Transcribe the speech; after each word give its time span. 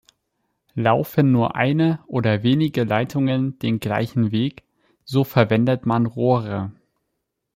Laufen 0.73 1.31
nur 1.31 1.55
eine 1.55 1.99
oder 2.07 2.41
wenige 2.41 2.83
Leitungen 2.85 3.59
den 3.59 3.79
gleichen 3.79 4.31
Weg, 4.31 4.63
so 5.03 5.23
verwendet 5.23 5.85
man 5.85 6.07
Rohre. 6.07 6.71